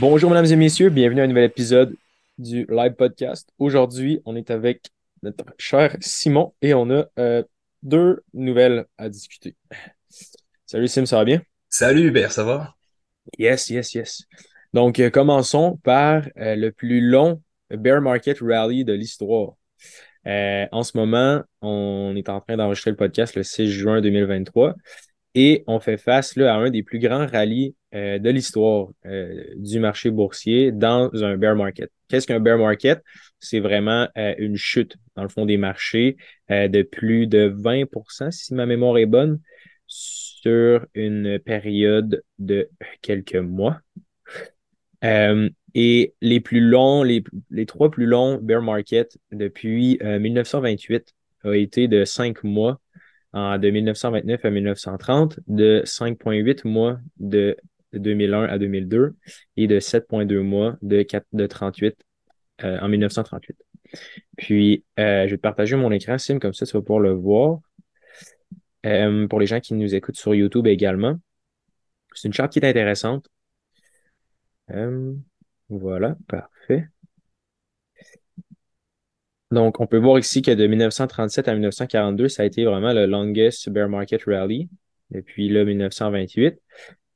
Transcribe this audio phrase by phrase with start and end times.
[0.00, 1.94] Bonjour, mesdames et messieurs, bienvenue à un nouvel épisode
[2.38, 3.50] du live podcast.
[3.58, 4.86] Aujourd'hui, on est avec
[5.22, 7.42] notre cher Simon et on a euh,
[7.82, 9.56] deux nouvelles à discuter.
[10.64, 11.42] Salut Sim, ça va bien?
[11.68, 12.74] Salut Hubert, ça va?
[13.38, 14.22] Yes, yes, yes.
[14.72, 19.52] Donc, euh, commençons par euh, le plus long bear market rally de l'histoire.
[20.24, 24.76] en ce moment, on est en train d'enregistrer le podcast le 6 juin 2023
[25.34, 29.44] et on fait face là, à un des plus grands rallyes euh, de l'histoire euh,
[29.56, 31.90] du marché boursier dans un bear market.
[32.08, 33.02] Qu'est-ce qu'un bear market?
[33.38, 36.16] C'est vraiment euh, une chute, dans le fond, des marchés
[36.48, 39.40] de plus de 20% si ma mémoire est bonne,
[39.86, 42.68] sur une période de
[43.02, 43.80] quelques mois.
[45.02, 51.86] et les plus longs, les, les trois plus longs bear markets depuis 1928 ont été
[51.88, 52.80] de cinq mois
[53.34, 57.56] de 1929 à 1930, de 5,8 mois de
[57.92, 59.14] 2001 à 2002
[59.56, 61.96] et de 7,2 mois de, 4, de 38
[62.64, 63.56] euh, en 1938.
[64.36, 67.12] Puis, euh, je vais te partager mon écran, Sim, comme ça, tu vas pouvoir le
[67.12, 67.60] voir.
[68.86, 71.16] Euh, pour les gens qui nous écoutent sur YouTube également.
[72.14, 73.28] C'est une charte qui est intéressante.
[75.68, 76.88] voilà, parfait.
[79.50, 83.06] Donc, on peut voir ici que de 1937 à 1942, ça a été vraiment le
[83.06, 84.68] longest bear market rally
[85.10, 86.56] depuis là 1928.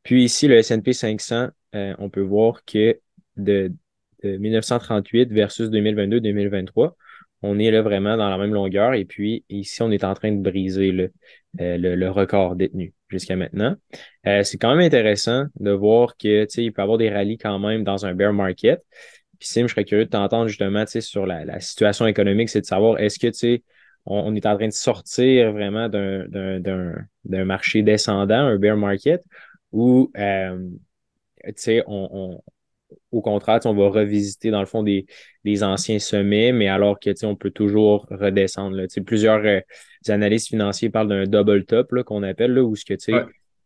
[0.03, 2.99] Puis ici, le S&P 500, euh, on peut voir que
[3.37, 3.73] de,
[4.23, 6.95] 1938 versus 2022-2023,
[7.43, 8.95] on est là vraiment dans la même longueur.
[8.95, 11.13] Et puis ici, on est en train de briser le,
[11.61, 13.77] euh, le, record détenu jusqu'à maintenant.
[14.27, 17.59] Euh, c'est quand même intéressant de voir que il peut y avoir des rallyes quand
[17.59, 18.83] même dans un bear market.
[19.45, 22.99] Puis Sim, je serais curieux de t'entendre justement sur la, situation économique, c'est de savoir
[22.99, 23.63] est-ce que tu
[24.07, 29.23] on, on, est en train de sortir vraiment d'un marché descendant, un bear market,
[29.71, 30.59] ou euh,
[31.87, 32.41] on,
[33.13, 35.05] au contraire, on va revisiter dans le fond des,
[35.63, 38.75] anciens sommets, mais alors que on peut toujours redescendre.
[38.79, 38.85] Là.
[39.05, 39.61] Plusieurs euh,
[40.09, 42.95] analystes financiers parlent d'un double top qu'on appelle, là, où ce que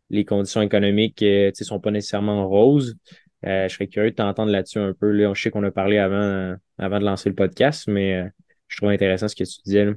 [0.09, 2.97] les conditions économiques ne euh, sont pas nécessairement roses.
[3.45, 5.11] Euh, je serais curieux de t'entendre là-dessus un peu.
[5.11, 5.33] Là.
[5.33, 8.25] Je sais qu'on a parlé avant, avant de lancer le podcast, mais euh,
[8.67, 9.87] je trouve intéressant ce que tu disais.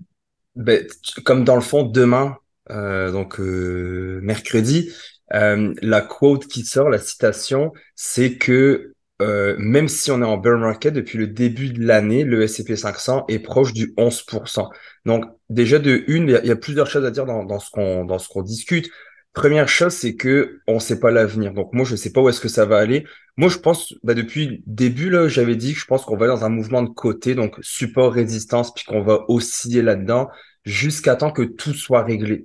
[0.55, 0.87] Ben,
[1.25, 2.37] comme dans le fond, demain,
[2.71, 4.93] euh, donc mercredi,
[5.31, 10.93] la quote qui sort, la citation, c'est que même si on est en bear market
[10.93, 14.69] depuis le début de l'année, le S&P 500 est proche du 11%.
[15.05, 18.05] Donc déjà de une, il y, a plusieurs choses à dire dans, dans ce qu'on
[18.05, 18.91] dans ce qu'on discute.
[19.33, 21.55] Première chose, c'est que on sait pas l'avenir.
[21.55, 23.05] Donc moi, je sais pas où est-ce que ça va aller.
[23.39, 26.27] Moi, je pense, bah, depuis le début, là, j'avais dit que je pense qu'on va
[26.27, 30.29] dans un mouvement de côté, donc support, résistance, puis qu'on va osciller là-dedans
[30.65, 32.45] jusqu'à temps que tout soit réglé.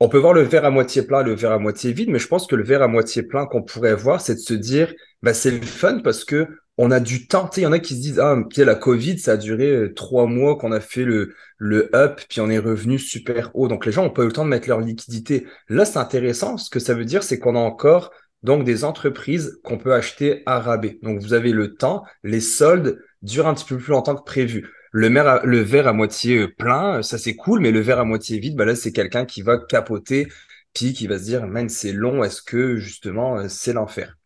[0.00, 2.28] On peut voir le verre à moitié plein, le verre à moitié vide, mais je
[2.28, 4.92] pense que le verre à moitié plein qu'on pourrait voir, c'est de se dire,
[5.22, 7.50] bah, c'est le fun parce que on a du temps.
[7.56, 10.26] Il y en a qui se disent, ah, la Covid, ça a duré euh, trois
[10.26, 13.68] mois qu'on a fait le, le up, puis on est revenu super haut.
[13.68, 15.46] Donc les gens n'ont pas eu le temps de mettre leur liquidité.
[15.68, 16.56] Là, c'est intéressant.
[16.56, 18.12] Ce que ça veut dire, c'est qu'on a encore
[18.42, 20.98] donc des entreprises qu'on peut acheter à rabais.
[21.02, 24.68] Donc vous avez le temps, les soldes durent un petit peu plus longtemps que prévu.
[24.92, 28.38] Le, le verre à moitié euh, plein, ça c'est cool, mais le verre à moitié
[28.38, 30.28] vide, bah là c'est quelqu'un qui va capoter,
[30.72, 34.17] puis qui va se dire, man, c'est long, est-ce que justement euh, c'est l'enfer?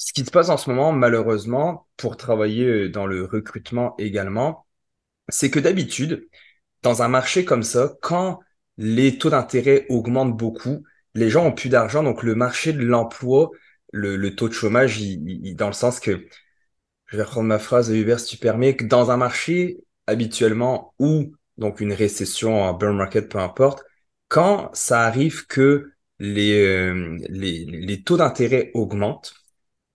[0.00, 4.66] Ce qui se passe en ce moment, malheureusement, pour travailler euh, dans le recrutement également,
[5.28, 6.26] c'est que d'habitude,
[6.82, 8.40] dans un marché comme ça, quand
[8.78, 10.84] les taux d'intérêt augmentent beaucoup,
[11.14, 13.50] les gens ont plus d'argent, donc le marché de l'emploi,
[13.92, 16.26] le, taux de chômage, il, dans le sens que,
[17.06, 21.34] je vais reprendre ma phrase, Hubert, si tu permets, que dans un marché habituellement ou
[21.58, 23.84] donc une récession, un bear market, peu importe,
[24.28, 29.34] quand ça arrive que les, euh, les, les taux d'intérêt augmentent,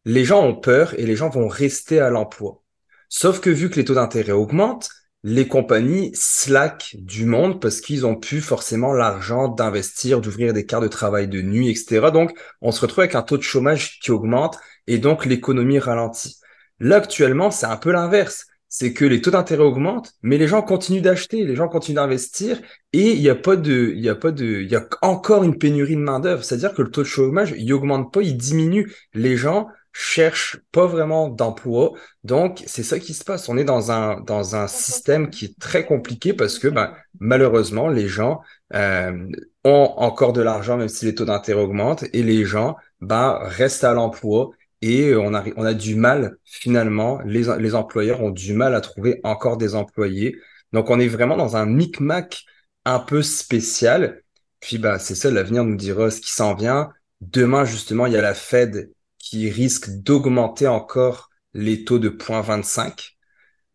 [0.05, 2.61] les gens ont peur et les gens vont rester à l'emploi.
[3.09, 4.89] Sauf que vu que les taux d'intérêt augmentent,
[5.23, 10.83] les compagnies slack du monde parce qu'ils ont plus forcément l'argent d'investir, d'ouvrir des cartes
[10.83, 12.11] de travail de nuit, etc.
[12.11, 16.37] Donc, on se retrouve avec un taux de chômage qui augmente et donc l'économie ralentit.
[16.79, 18.45] Là, actuellement, c'est un peu l'inverse.
[18.69, 22.59] C'est que les taux d'intérêt augmentent, mais les gens continuent d'acheter, les gens continuent d'investir
[22.93, 25.43] et il n'y a pas de, il y a pas de, il y a encore
[25.43, 26.43] une pénurie de main d'œuvre.
[26.43, 28.93] C'est-à-dire que le taux de chômage, il augmente pas, il diminue.
[29.13, 31.93] Les gens cherchent pas vraiment d'emploi.
[32.25, 33.47] Donc, c'est ça qui se passe.
[33.47, 37.87] On est dans un, dans un système qui est très compliqué parce que, ben, malheureusement,
[37.87, 38.41] les gens
[38.73, 39.29] euh,
[39.63, 43.85] ont encore de l'argent, même si les taux d'intérêt augmentent, et les gens ben, restent
[43.85, 44.49] à l'emploi.
[44.81, 48.81] Et on a, on a du mal, finalement, les, les employeurs ont du mal à
[48.81, 50.35] trouver encore des employés.
[50.73, 52.43] Donc, on est vraiment dans un micmac
[52.83, 54.21] un peu spécial.
[54.59, 56.89] Puis, bah, c'est ça, l'avenir nous dira ce qui s'en vient.
[57.21, 58.89] Demain, justement, il y a la Fed
[59.25, 63.17] qui risque d'augmenter encore les taux de 0.25.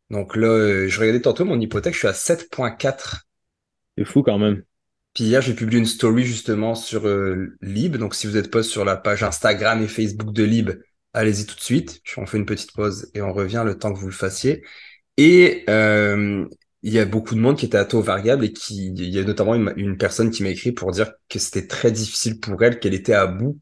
[0.09, 3.23] Donc là, euh, je regardais tantôt mon hypothèque, je suis à 7.4.
[3.99, 4.63] C'est fou quand même.
[5.13, 7.97] Puis hier, j'ai publié une story justement sur euh, Lib.
[7.97, 10.71] Donc si vous n'êtes pas sur la page Instagram et Facebook de Lib,
[11.15, 12.01] allez-y tout de suite.
[12.17, 14.63] On fait une petite pause et on revient le temps que vous le fassiez.
[15.17, 16.47] Et euh,
[16.83, 19.19] il y a beaucoup de monde qui était à taux variable et qui, il y
[19.19, 22.63] a notamment une, une personne qui m'a écrit pour dire que c'était très difficile pour
[22.63, 23.59] elle, qu'elle était à bout.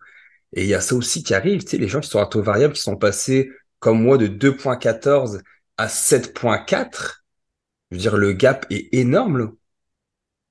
[0.55, 2.27] Et il y a ça aussi qui arrive, tu sais, les gens qui sont à
[2.27, 5.41] taux variable, qui sont passés comme moi de 2.14
[5.77, 7.25] à 7.4.
[7.91, 9.47] Je veux dire, le gap est énorme, là.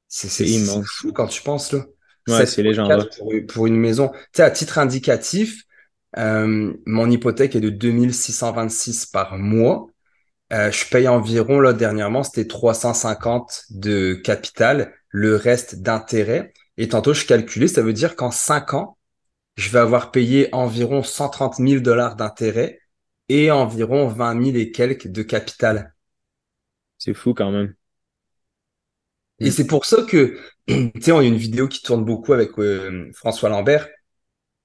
[0.08, 0.88] C'est c'est immense.
[0.88, 1.86] fou quand tu penses, là.
[2.28, 3.10] Ouais, c'est 7.4 légendaire.
[3.18, 4.10] pour, pour une maison.
[4.10, 5.64] Tu sais, à titre indicatif,
[6.18, 9.88] euh, mon hypothèque est de 2626 par mois.
[10.54, 16.54] Euh, je paye environ, là, dernièrement, c'était 350 de capital, le reste d'intérêt.
[16.78, 18.97] Et tantôt, je calculais, ça veut dire qu'en 5 ans,
[19.58, 22.80] je vais avoir payé environ 130 000 dollars d'intérêt
[23.30, 25.94] et environ 20 000 et quelques de capital.
[27.00, 27.76] C'est fou quand même.
[29.40, 29.52] Et Mm.
[29.52, 30.38] c'est pour ça que,
[30.68, 33.88] tu sais, on a une vidéo qui tourne beaucoup avec euh, François Lambert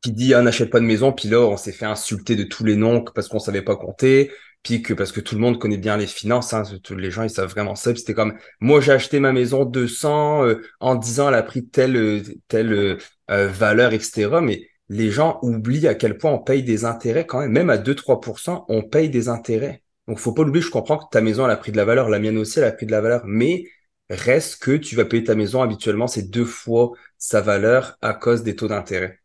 [0.03, 2.65] qui dit, ah, n'achète pas de maison, puis là, on s'est fait insulter de tous
[2.65, 5.79] les noms parce qu'on savait pas compter, puis que parce que tout le monde connaît
[5.79, 8.93] bien les finances, hein, tous les gens, ils savent vraiment ça, c'était comme, moi, j'ai
[8.93, 12.99] acheté ma maison 200, euh, en 10 ans, elle a pris telle, euh, telle euh,
[13.31, 17.41] euh, valeur, etc., mais les gens oublient à quel point on paye des intérêts quand
[17.41, 19.83] même, même à 2-3%, on paye des intérêts.
[20.07, 22.11] Donc, faut pas l'oublier, je comprends que ta maison, elle a pris de la valeur,
[22.11, 23.65] la mienne aussi, elle a pris de la valeur, mais
[24.11, 28.43] reste que tu vas payer ta maison habituellement, c'est deux fois sa valeur à cause
[28.43, 29.21] des taux d'intérêt.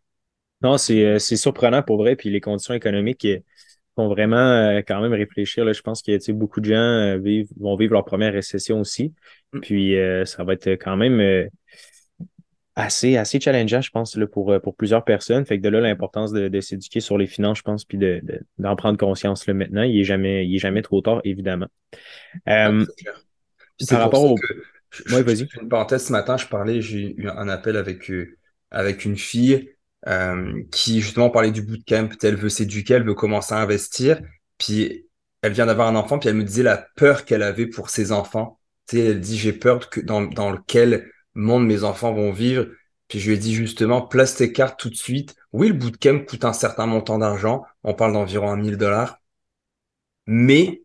[0.61, 2.15] Non, c'est euh, surprenant pour vrai.
[2.15, 3.39] Puis les conditions économiques euh,
[3.95, 5.65] font vraiment euh, quand même réfléchir.
[5.65, 5.73] Là.
[5.73, 9.13] Je pense que tu sais, beaucoup de gens vivent, vont vivre leur première récession aussi.
[9.53, 9.59] Mm.
[9.59, 11.49] Puis euh, ça va être quand même
[12.77, 15.45] assez, assez challengeant, je pense, là, pour, euh, pour plusieurs personnes.
[15.45, 18.21] Fait que de là, l'importance de, de s'éduquer sur les finances, je pense, puis de,
[18.23, 19.83] de- d'en prendre conscience là, maintenant.
[19.83, 21.67] Il est jamais, il est jamais trop tard, évidemment.
[22.49, 22.85] Euh,
[23.89, 24.35] par rapport au.
[24.35, 24.47] que,
[24.91, 28.37] je, Ouais, je une parenthèse, ce matin, je parlais, j'ai eu un appel avec, euh,
[28.71, 29.69] avec une fille
[30.07, 34.21] euh, qui justement parlait du bootcamp, elle veut s'éduquer, elle veut commencer à investir,
[34.57, 35.07] puis
[35.41, 38.11] elle vient d'avoir un enfant, puis elle me disait la peur qu'elle avait pour ses
[38.11, 38.59] enfants.
[38.87, 41.11] Tu sais, elle dit, j'ai peur que dans, dans lequel
[41.41, 42.67] monde mes enfants vont vivre.
[43.07, 45.35] Puis je lui ai dit justement, place tes cartes tout de suite.
[45.53, 49.19] Oui, le bootcamp coûte un certain montant d'argent, on parle d'environ 1000 dollars,
[50.27, 50.83] mais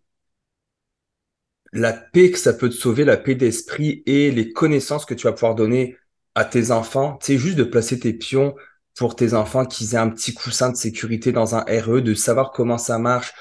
[1.72, 5.26] la paix que ça peut te sauver, la paix d'esprit et les connaissances que tu
[5.26, 5.96] vas pouvoir donner
[6.34, 8.54] à tes enfants, c'est juste de placer tes pions
[8.96, 12.52] pour tes enfants qu'ils aient un petit coussin de sécurité dans un RE, de savoir
[12.52, 13.32] comment ça marche,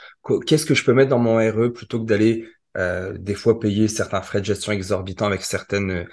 [0.45, 2.47] qu'est-ce que je peux mettre dans mon RE plutôt que d'aller
[2.77, 6.05] euh, des fois payer certains frais de gestion exorbitants avec certaines euh,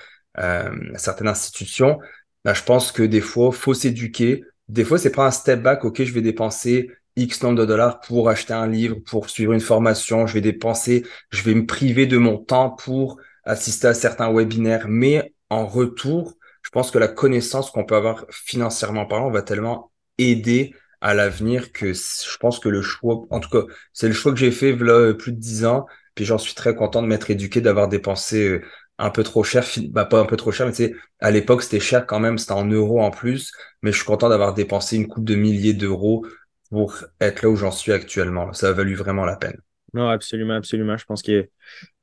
[0.96, 1.98] certaines institutions.
[2.44, 4.44] Là, je pense que des fois, faut s'éduquer.
[4.68, 5.84] Des fois, c'est pas un step back.
[5.84, 9.60] Ok, je vais dépenser X nombre de dollars pour acheter un livre, pour suivre une
[9.60, 10.26] formation.
[10.26, 14.86] Je vais dépenser je vais me priver de mon temps pour assister à certains webinaires,
[14.88, 19.90] mais en retour, je pense que la connaissance qu'on peut avoir financièrement parlant va tellement
[20.18, 23.62] aider à l'avenir que je pense que le choix, en tout cas,
[23.92, 26.74] c'est le choix que j'ai fait là, plus de 10 ans, puis j'en suis très
[26.74, 28.62] content de m'être éduqué, d'avoir dépensé euh,
[28.98, 31.62] un peu trop cher, bah pas un peu trop cher, mais tu sais, à l'époque
[31.62, 33.52] c'était cher quand même, c'était en euros en plus,
[33.82, 36.26] mais je suis content d'avoir dépensé une coupe de milliers d'euros
[36.70, 38.52] pour être là où j'en suis actuellement.
[38.52, 39.58] Ça a valu vraiment la peine.
[39.94, 40.96] Non, absolument, absolument.
[40.96, 41.48] Je pense que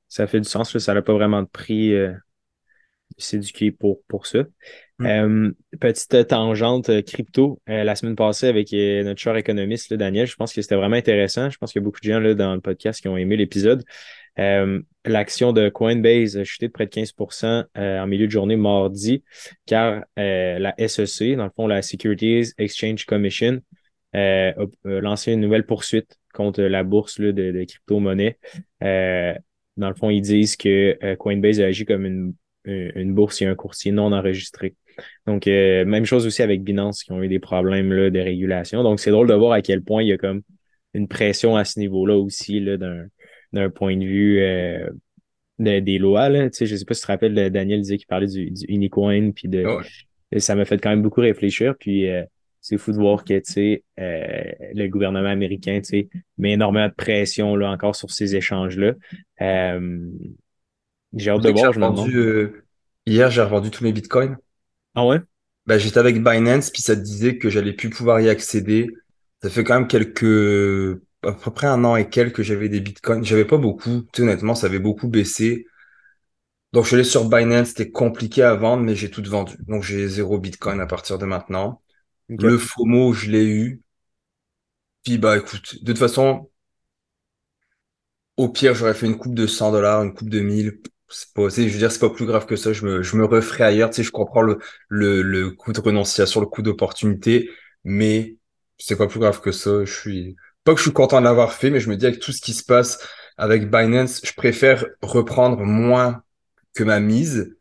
[0.08, 0.74] ça fait du sens.
[0.74, 0.80] Là.
[0.80, 4.40] Ça n'a pas vraiment de prix euh, de s'éduquer pour, pour ça.
[4.98, 5.06] Mm.
[5.06, 7.62] Euh, petite tangente euh, crypto.
[7.70, 10.76] Euh, la semaine passée avec euh, notre cher économiste, là, Daniel, je pense que c'était
[10.76, 11.50] vraiment intéressant.
[11.50, 13.38] Je pense qu'il y a beaucoup de gens là, dans le podcast qui ont aimé
[13.38, 13.84] l'épisode.
[14.40, 18.56] Euh, l'action de Coinbase a chuté de près de 15% euh, en milieu de journée
[18.56, 19.24] mardi,
[19.66, 23.62] car euh, la SEC, dans le fond, la Securities Exchange Commission,
[24.16, 28.38] euh, a, a lancé une nouvelle poursuite contre la bourse là, de, crypto-monnaie.
[28.84, 29.34] Euh,
[29.78, 32.34] dans le fond, ils disent que euh, Coinbase a agi comme une,
[32.66, 34.76] une bourse et un courtier non enregistré.
[35.28, 38.84] Donc, euh, même chose aussi avec Binance qui ont eu des problèmes là, de régulation.
[38.84, 40.42] Donc, c'est drôle de voir à quel point il y a comme
[40.94, 43.06] une pression à ce niveau-là aussi là, d'un
[43.54, 44.90] d'un point de vue euh,
[45.60, 46.30] de- des lois.
[46.30, 46.50] Là.
[46.50, 48.66] Tu sais, je sais pas si tu te rappelles, Daniel disait qu'il parlait du, du
[48.68, 49.66] Unicoin, puis de,
[50.38, 51.76] ça m'a fait quand même beaucoup réfléchir.
[51.80, 52.24] Puis euh,
[52.62, 56.88] c'est fou de voir que tu sais, euh, le gouvernement américain tu sais, met énormément
[56.88, 58.94] de pression là, encore sur ces échanges-là.
[61.14, 62.54] J'ai hâte de voir, je revendu,
[63.06, 64.38] hier, j'ai revendu tous mes bitcoins.
[64.94, 65.20] Ah ouais?
[65.66, 68.88] Bah, j'étais avec Binance, puis ça te disait que j'allais plus pouvoir y accéder.
[69.42, 72.80] Ça fait quand même quelques, à peu près un an et quelques que j'avais des
[72.82, 73.24] bitcoins.
[73.26, 74.04] J'avais pas beaucoup.
[74.16, 75.66] Sais, honnêtement, ça avait beaucoup baissé.
[76.74, 77.70] Donc, je suis allé sur Binance.
[77.70, 79.56] C'était compliqué à vendre, mais j'ai tout vendu.
[79.68, 81.82] Donc, j'ai zéro bitcoin à partir de maintenant.
[82.30, 83.82] Le FOMO, je l'ai eu.
[85.04, 86.50] Puis bah écoute, de toute façon,
[88.38, 90.82] au pire, j'aurais fait une coupe de 100 dollars, une coupe de 1000.
[91.10, 92.74] C'est pas, je veux dire, c'est pas plus grave que ça.
[92.74, 93.90] Je me, je me referai ailleurs.
[93.90, 97.50] Tu sais, je comprends le, le, le coup de renonciation, le coup d'opportunité,
[97.84, 98.38] mais
[98.78, 99.86] c'est pas plus grave que ça.
[99.86, 102.20] Je suis, pas que je suis content de l'avoir fait, mais je me dis avec
[102.22, 103.00] tout ce qui se passe
[103.38, 106.24] avec Binance, je préfère reprendre moins
[106.76, 107.58] que ma mise,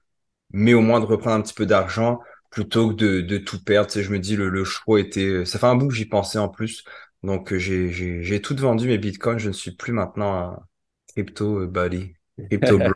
[0.52, 2.20] mais au moins de reprendre un petit peu d'argent
[2.50, 3.88] plutôt que de, de tout perdre.
[3.88, 6.06] Tu sais, je me dis, le, le choix était, ça fait un bout que j'y
[6.06, 6.84] pensais en plus.
[7.23, 9.38] Donc, euh, j'ai, j'ai, j'ai tout vendu mes bitcoins.
[9.38, 10.61] Je ne suis plus maintenant un
[11.08, 12.14] crypto euh, buddy,
[12.50, 12.92] crypto bros.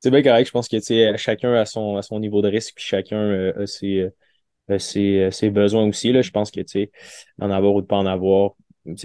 [0.00, 0.46] C'est bien correct.
[0.46, 3.16] Je pense que tu sais, chacun a son, à son niveau de risque, puis chacun
[3.18, 4.08] euh, a ses,
[4.78, 6.12] ses, ses, besoins aussi.
[6.12, 6.22] Là.
[6.22, 6.90] Je pense que tu sais,
[7.40, 8.52] en avoir ou de pas en avoir.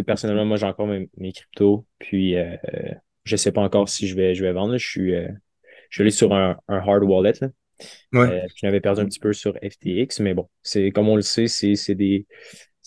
[0.06, 1.86] personnellement, moi, j'ai encore mes, mes cryptos.
[2.00, 2.56] Puis, euh,
[3.24, 4.78] je sais pas encore si je vais, je vais vendre.
[4.78, 5.28] Je suis, je
[5.90, 7.34] suis allé sur un, un hard wallet.
[7.42, 7.50] Là.
[8.14, 8.46] Ouais.
[8.56, 11.48] je l'avais perdu un petit peu sur FTX, mais bon, c'est comme on le sait,
[11.48, 12.26] c'est, des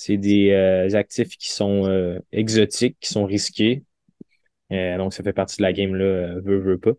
[0.08, 3.84] des euh, actifs qui sont euh, exotiques, qui sont risqués.
[4.72, 6.92] Euh, donc, ça fait partie de la game, là, veut, veut pas.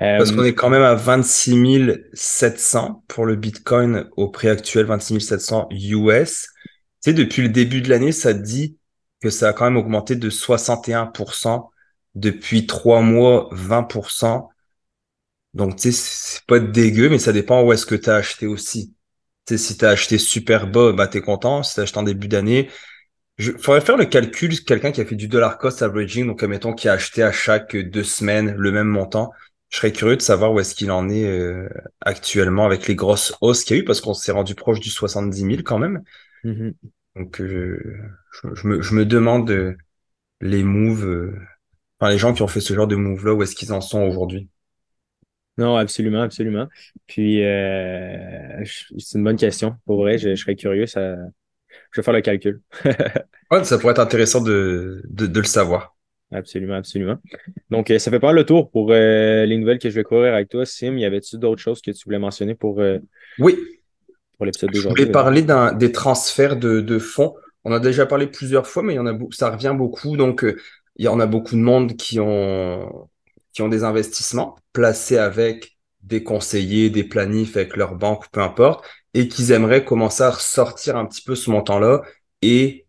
[0.00, 5.20] Parce qu'on est quand même à 26 700 pour le Bitcoin au prix actuel, 26
[5.20, 6.48] 700 US.
[7.02, 8.78] Tu sais, depuis le début de l'année, ça dit
[9.20, 11.68] que ça a quand même augmenté de 61%.
[12.14, 14.48] Depuis trois mois, 20%.
[15.54, 18.46] Donc, tu sais, c'est pas dégueu, mais ça dépend où est-ce que tu as acheté
[18.46, 18.94] aussi
[19.56, 21.62] si tu as acheté super bas, bah, tu es content.
[21.62, 22.70] Si tu as acheté en début d'année,
[23.38, 26.74] il faudrait faire le calcul, quelqu'un qui a fait du dollar cost averaging, donc admettons
[26.74, 29.30] qui a acheté à chaque deux semaines le même montant.
[29.70, 31.68] Je serais curieux de savoir où est-ce qu'il en est euh,
[32.00, 34.90] actuellement avec les grosses hausses qu'il y a eu, parce qu'on s'est rendu proche du
[34.90, 36.02] 70 000 quand même.
[36.44, 36.74] Mm-hmm.
[37.16, 37.98] Donc euh,
[38.54, 39.76] je, me, je, me, demande euh,
[40.40, 41.34] les moves,
[41.98, 44.02] enfin les gens qui ont fait ce genre de move-là, où est-ce qu'ils en sont
[44.02, 44.48] aujourd'hui?
[45.60, 46.68] Non, absolument, absolument.
[47.06, 48.64] Puis, euh,
[48.98, 49.76] c'est une bonne question.
[49.84, 50.86] Pour vrai, je, serais curieux.
[50.86, 51.16] Ça...
[51.92, 52.62] Je vais faire le calcul.
[53.50, 55.94] ouais, ça pourrait être intéressant de, de, de, le savoir.
[56.32, 57.16] Absolument, absolument.
[57.70, 60.34] Donc, euh, ça fait pas le tour pour euh, les nouvelles que je vais courir
[60.34, 60.64] avec toi.
[60.64, 62.80] Sim, y avait-tu d'autres choses que tu voulais mentionner pour,
[63.38, 63.58] oui.
[64.36, 65.02] pour l'épisode d'aujourd'hui?
[65.02, 67.34] Je voulais parler d'un, des transferts de, de fonds.
[67.64, 70.16] On a déjà parlé plusieurs fois, mais il y en a, ça revient beaucoup.
[70.16, 70.46] Donc,
[70.96, 73.08] il y en a beaucoup de monde qui ont
[73.52, 78.84] qui ont des investissements placés avec des conseillers, des planifs avec leur banque, peu importe,
[79.12, 82.02] et qu'ils aimeraient commencer à ressortir un petit peu ce montant-là
[82.42, 82.86] et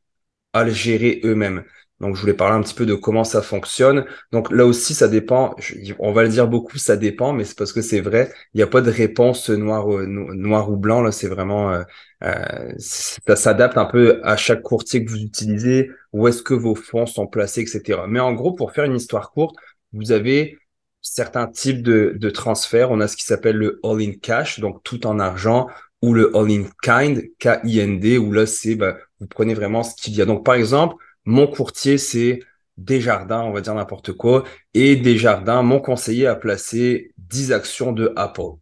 [0.54, 1.64] à le gérer eux-mêmes.
[2.02, 4.06] Donc, je voulais parler un petit peu de comment ça fonctionne.
[4.32, 5.56] Donc, là aussi, ça dépend.
[6.00, 8.32] On va le dire beaucoup, ça dépend, mais c'est parce que c'est vrai.
[8.54, 11.02] Il n'y a pas de réponse noir, noir ou blanc.
[11.02, 11.84] Là, c'est vraiment, euh,
[12.24, 16.76] euh, ça s'adapte un peu à chaque courtier que vous utilisez, où est-ce que vos
[16.76, 18.02] fonds sont placés, etc.
[18.08, 19.56] Mais en gros, pour faire une histoire courte,
[19.94, 20.58] vous avez
[21.02, 22.92] certains types de, de transferts.
[22.92, 25.68] On a ce qui s'appelle le all-in cash, donc tout en argent,
[26.02, 30.22] ou le all-in kind, K-I-N-D, où là, c'est, bah, vous prenez vraiment ce qu'il y
[30.22, 30.26] a.
[30.26, 32.40] Donc, par exemple, mon courtier, c'est
[32.78, 38.14] Desjardins, on va dire n'importe quoi, et Desjardins, mon conseiller a placé 10 actions de
[38.16, 38.58] Apple.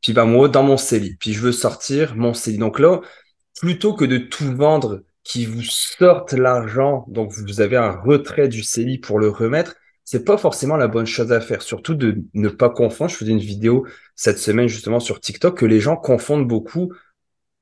[0.00, 2.58] Puis, bah, moi, dans mon CELI, puis je veux sortir mon CELI.
[2.58, 3.00] Donc là,
[3.58, 8.62] plutôt que de tout vendre qui vous sorte l'argent, donc vous avez un retrait du
[8.62, 11.62] CELI pour le remettre, c'est pas forcément la bonne chose à faire.
[11.62, 13.10] Surtout de ne pas confondre.
[13.10, 16.92] Je faisais une vidéo cette semaine justement sur TikTok que les gens confondent beaucoup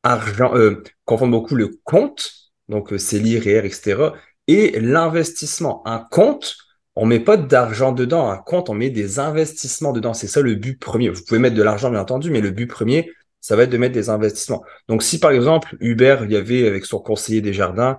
[0.03, 2.33] argent, euh, confondent beaucoup le compte,
[2.69, 4.11] donc euh, CELI, REER, etc.,
[4.49, 5.83] et l'investissement.
[5.87, 6.57] Un compte,
[6.97, 8.31] on met pas d'argent dedans.
[8.31, 10.15] Un compte, on met des investissements dedans.
[10.15, 11.09] C'est ça le but premier.
[11.09, 13.79] Vous pouvez mettre de l'argent, bien entendu, mais le but premier, ça va être de
[13.79, 14.63] mettre des investissements.
[14.89, 17.99] Donc, si par exemple, Uber, il y avait avec son conseiller des jardins,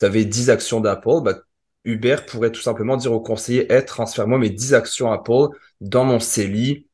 [0.00, 1.38] tu avais 10 actions d'Apple, bah,
[1.84, 5.48] Uber pourrait tout simplement dire au conseiller, hey, transfère-moi mes 10 actions Apple
[5.80, 6.86] dans mon CELI.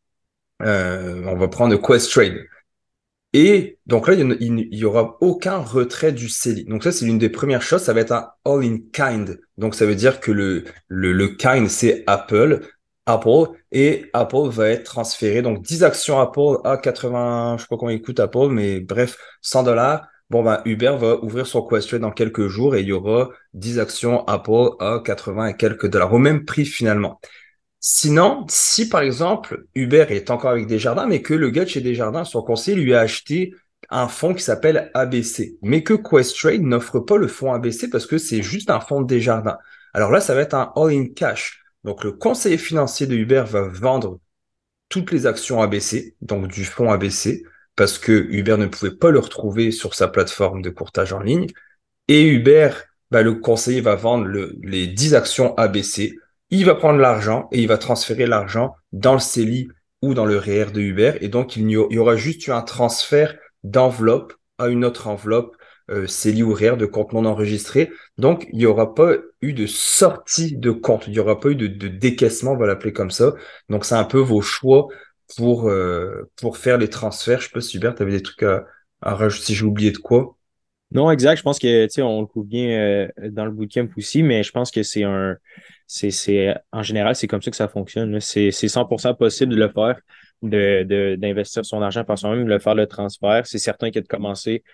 [0.63, 2.39] Euh, on va prendre Questrade.
[3.35, 6.65] Et donc là, il n'y aura aucun retrait du CELI.
[6.65, 7.83] Donc ça, c'est l'une des premières choses.
[7.83, 9.39] Ça va être un all-in-kind.
[9.59, 12.61] Donc ça veut dire que le, le, le kind, c'est Apple.
[13.07, 15.43] Apple et Apple va être transféré.
[15.43, 19.19] Donc 10 actions Apple à 80, je sais pas combien il coûte Apple, mais bref,
[19.43, 22.93] 100 dollars bon, ben, Uber va ouvrir son question dans quelques jours et il y
[22.93, 27.21] aura 10 actions Apple à 80 et quelques dollars, au même prix finalement.
[27.81, 31.81] Sinon, si par exemple Uber est encore avec Desjardins, mais que le gars de chez
[31.81, 33.55] Desjardins, son conseiller, lui a acheté
[33.91, 38.19] un fonds qui s'appelle ABC, mais que Questrade n'offre pas le fonds ABC parce que
[38.19, 39.59] c'est juste un fonds de Desjardins.
[39.95, 41.63] Alors là, ça va être un all-in cash.
[41.85, 44.19] Donc le conseiller financier de Uber va vendre
[44.89, 47.45] toutes les actions ABC, donc du fonds ABC,
[47.77, 51.47] parce que Uber ne pouvait pas le retrouver sur sa plateforme de courtage en ligne.
[52.09, 52.71] Et Uber,
[53.11, 54.27] bah, le conseiller va vendre
[54.63, 56.17] les 10 actions ABC.
[56.51, 59.69] Il va prendre l'argent et il va transférer l'argent dans le CELI
[60.01, 61.19] ou dans le REER de Uber.
[61.21, 65.57] Et donc, il y aura juste eu un transfert d'enveloppe à une autre enveloppe
[65.91, 67.91] euh, CELI ou REER de compte non enregistré.
[68.17, 71.07] Donc, il n'y aura pas eu de sortie de compte.
[71.07, 73.35] Il n'y aura pas eu de, décaissement, on va l'appeler comme ça.
[73.69, 74.89] Donc, c'est un peu vos choix
[75.37, 77.41] pour, euh, pour faire les transferts.
[77.41, 78.65] Je sais pas si Hubert, tu avais des trucs à,
[79.03, 80.38] à rajouter, si j'ai oublié de quoi.
[80.91, 81.37] Non, exact.
[81.37, 84.71] Je pense que, on le couvre bien euh, dans le bootcamp aussi, mais je pense
[84.71, 85.37] que c'est un,
[85.87, 88.21] c'est, en général, c'est comme ça que ça fonctionne.
[88.21, 90.01] C'est, c'est 100% possible de le faire,
[90.43, 93.47] de, de, d'investir son argent par soi-même, de le faire le transfert.
[93.47, 94.65] C'est certain que de commencer,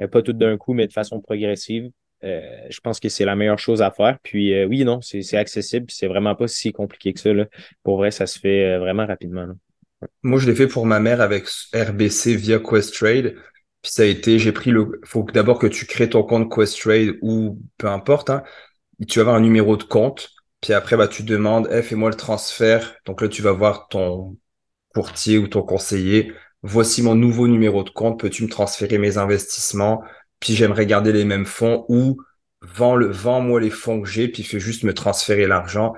[0.00, 1.90] euh, pas tout d'un coup, mais de façon progressive.
[2.24, 4.18] Euh, je pense que c'est la meilleure chose à faire.
[4.22, 7.32] Puis oui, non, c'est, accessible, c'est vraiment pas si compliqué que ça.
[7.34, 7.46] Là.
[7.82, 9.46] Pour vrai, ça se fait vraiment rapidement.
[10.22, 11.44] Moi, je l'ai fait pour ma mère avec
[11.74, 13.34] RBC via Questrade.
[13.82, 17.16] Puis ça a été, j'ai pris le, faut d'abord que tu crées ton compte Questrade
[17.22, 18.42] ou peu importe, hein.
[19.08, 20.30] Tu vas avoir un numéro de compte.
[20.60, 22.96] Puis après, bah, tu demandes, eh, fais-moi le transfert.
[23.06, 24.36] Donc là, tu vas voir ton
[24.94, 26.32] courtier ou ton conseiller.
[26.62, 28.20] Voici mon nouveau numéro de compte.
[28.20, 30.02] Peux-tu me transférer mes investissements?
[30.40, 32.18] Puis j'aimerais garder les mêmes fonds ou
[32.62, 35.94] vends le, vends-moi les fonds que j'ai, puis fais juste me transférer l'argent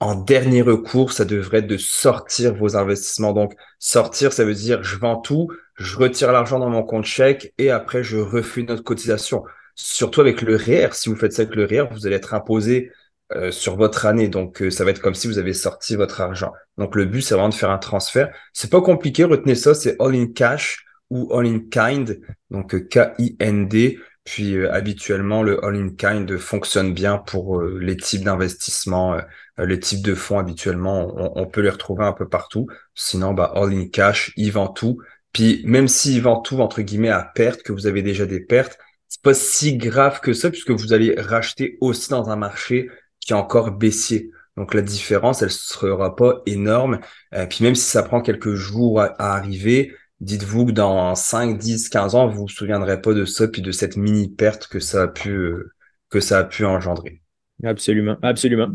[0.00, 3.32] en dernier recours, ça devrait être de sortir vos investissements.
[3.32, 7.52] Donc, sortir, ça veut dire je vends tout, je retire l'argent dans mon compte chèque
[7.58, 9.44] et après, je refuse notre cotisation.
[9.74, 12.90] Surtout avec le REER, si vous faites ça avec le REER, vous allez être imposé
[13.32, 14.28] euh, sur votre année.
[14.28, 16.52] Donc, euh, ça va être comme si vous avez sorti votre argent.
[16.78, 18.34] Donc, le but, c'est vraiment de faire un transfert.
[18.54, 22.80] C'est pas compliqué, retenez ça, c'est all in cash ou all in kind, donc euh,
[22.80, 23.98] K-I-N-D.
[24.30, 30.02] Puis euh, habituellement, le all-in-kind fonctionne bien pour euh, les types d'investissements, euh, les types
[30.02, 32.68] de fonds habituellement, on, peut les retrouver un peu partout.
[32.94, 35.02] Sinon, bah, all-in-cash, il vend tout.
[35.32, 38.78] Puis même s'il vend tout, entre guillemets, à perte, que vous avez déjà des pertes,
[39.08, 43.32] c'est pas si grave que ça, puisque vous allez racheter aussi dans un marché qui
[43.32, 44.30] est encore baissier.
[44.56, 47.00] Donc la différence, elle sera pas énorme.
[47.48, 52.14] puis même si ça prend quelques jours à arriver, dites-vous que dans 5, 10, 15
[52.14, 55.08] ans, vous vous souviendrez pas de ça, puis de cette mini perte que ça a
[55.08, 55.72] pu, euh,
[56.10, 57.22] que ça a pu engendrer.
[57.64, 58.68] Absolument, absolument.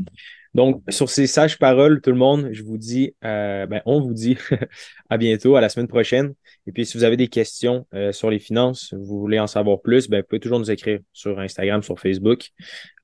[0.54, 4.14] Donc, sur ces sages paroles, tout le monde, je vous dis, euh, ben, on vous
[4.14, 4.38] dit
[5.10, 6.34] à bientôt, à la semaine prochaine.
[6.66, 9.82] Et puis, si vous avez des questions euh, sur les finances, vous voulez en savoir
[9.82, 12.52] plus, ben, vous pouvez toujours nous écrire sur Instagram, sur Facebook,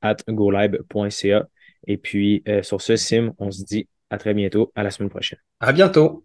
[0.01, 1.47] at golib.ca.
[1.87, 5.39] Et puis, sur ce, Sim, on se dit à très bientôt, à la semaine prochaine.
[5.59, 6.23] À bientôt.